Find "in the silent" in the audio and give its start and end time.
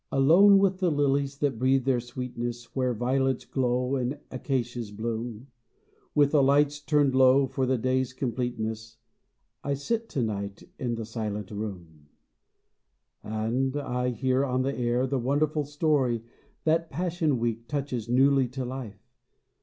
10.79-11.51